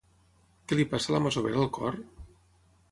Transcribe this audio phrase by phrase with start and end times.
[0.69, 2.01] Què li passa a la masovera al cor?